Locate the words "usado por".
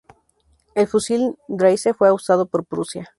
2.11-2.65